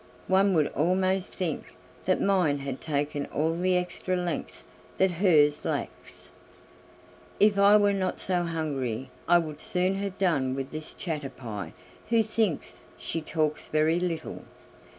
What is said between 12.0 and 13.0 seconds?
who thinks